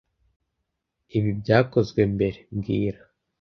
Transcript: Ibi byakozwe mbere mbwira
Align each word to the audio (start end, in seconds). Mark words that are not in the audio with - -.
Ibi 1.17 1.31
byakozwe 1.41 2.01
mbere 2.13 2.37
mbwira 2.55 2.99